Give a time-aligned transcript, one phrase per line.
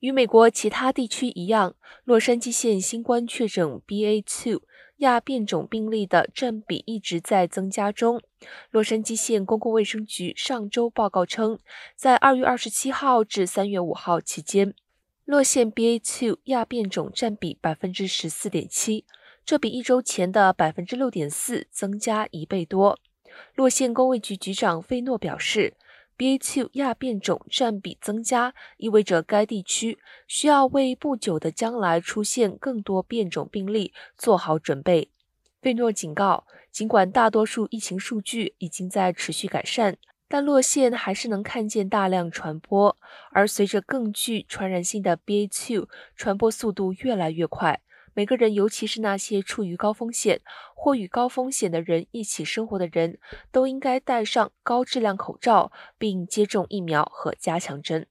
[0.00, 4.62] 与美国其他地区一样，洛杉矶县新冠确诊 BA.2
[4.96, 8.20] 亚变种病例的占比一直在增加中。
[8.70, 11.58] 洛杉矶县公共卫生局上周报告称，
[11.96, 14.74] 在二月二十七号至三月五号期间，
[15.26, 19.04] 洛县 BA.2 亚变种占比百分之十四点七，
[19.44, 22.98] 这比一周前的百分之六点四增加一倍多。
[23.54, 25.74] 洛县公卫局局长费诺表示。
[26.20, 29.98] BA.2 亚变种占比增加，意味着该地区
[30.28, 35.08] 需要为不久的将来出现更多变种病例做好准备。
[35.62, 39.96] 费诺警告，尽管大多数疫情数据已经在持续改善，
[40.28, 42.98] 但洛县还是能看见大量传播，
[43.30, 47.80] 而随着更具传染性的 BA.2 传播速度越来越快。
[48.14, 50.40] 每个人，尤其是那些处于高风险
[50.74, 53.18] 或与高风险的人一起生活的人，
[53.50, 58.06] 都应该戴上高质量口罩，并接种疫苗和加强针。